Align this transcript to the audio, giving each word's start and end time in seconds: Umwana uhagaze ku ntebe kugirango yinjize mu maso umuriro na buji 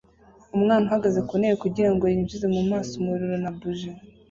Umwana 0.55 0.83
uhagaze 0.87 1.19
ku 1.27 1.33
ntebe 1.39 1.55
kugirango 1.63 2.03
yinjize 2.11 2.45
mu 2.55 2.61
maso 2.71 2.91
umuriro 2.99 3.35
na 3.43 3.51
buji 3.57 3.89